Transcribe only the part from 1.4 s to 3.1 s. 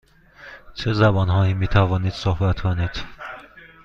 می توانید صحبت کنید؟